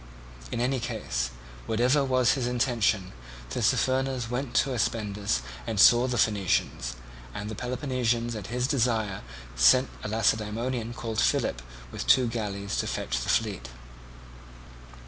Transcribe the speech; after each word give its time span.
In 0.51 0.59
any 0.59 0.79
case, 0.79 1.29
whatever 1.67 2.03
was 2.03 2.31
his 2.31 2.47
intention, 2.47 3.13
Tissaphernes 3.51 4.31
went 4.31 4.55
to 4.55 4.73
Aspendus 4.73 5.41
and 5.67 5.79
saw 5.79 6.07
the 6.07 6.17
Phoenicians; 6.17 6.95
and 7.35 7.49
the 7.49 7.53
Peloponnesians 7.53 8.35
at 8.35 8.47
his 8.47 8.65
desire 8.65 9.21
sent 9.55 9.89
a 10.03 10.07
Lacedaemonian 10.07 10.95
called 10.95 11.21
Philip 11.21 11.61
with 11.91 12.07
two 12.07 12.25
galleys 12.27 12.77
to 12.77 12.87
fetch 12.87 13.19
the 13.19 13.29
fleet. 13.29 13.69